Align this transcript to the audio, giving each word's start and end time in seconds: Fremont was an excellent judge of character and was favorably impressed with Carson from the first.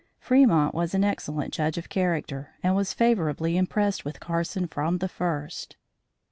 Fremont 0.17 0.73
was 0.73 0.95
an 0.95 1.03
excellent 1.03 1.53
judge 1.53 1.77
of 1.77 1.87
character 1.87 2.55
and 2.63 2.75
was 2.75 2.91
favorably 2.91 3.55
impressed 3.55 4.03
with 4.03 4.19
Carson 4.19 4.65
from 4.65 4.97
the 4.97 5.07
first. 5.07 5.77